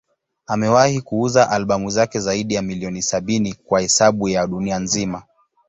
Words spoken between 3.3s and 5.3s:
kwa hesabu ya dunia nzima.